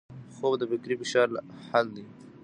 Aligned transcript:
خوب 0.35 0.53
د 0.59 0.63
فکري 0.71 0.95
فشار 1.01 1.27
حل 1.71 1.87
دی 1.95 2.05